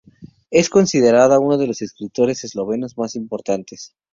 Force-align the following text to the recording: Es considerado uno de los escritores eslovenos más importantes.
Es 0.49 0.71
considerado 0.71 1.39
uno 1.39 1.59
de 1.59 1.67
los 1.67 1.83
escritores 1.83 2.43
eslovenos 2.43 2.97
más 2.97 3.15
importantes. 3.15 3.93